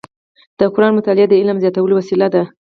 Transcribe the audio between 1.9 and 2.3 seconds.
وسیله